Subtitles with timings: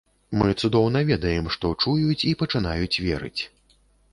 [0.41, 3.37] Мы цудоўна ведаем, што чуюць і пачынаюць верыць.